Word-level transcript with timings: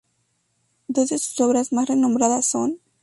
Dos 0.87 1.09
de 1.09 1.19
sus 1.19 1.39
obras 1.41 1.71
más 1.71 1.87
renombradas 1.87 2.47
son. 2.47 2.79